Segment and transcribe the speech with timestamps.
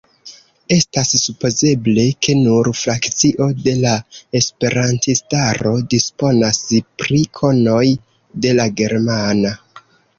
[0.75, 3.93] Estas supozeble, ke nur frakcio de la
[4.41, 6.65] esperantistaro disponas
[7.05, 7.87] pri konoj
[8.47, 9.59] de la germana.